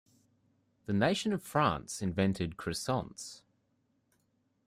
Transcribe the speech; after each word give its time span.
The 0.87 0.93
nation 0.93 1.31
of 1.31 1.43
France 1.43 2.01
invented 2.01 2.57
croissants. 2.57 3.43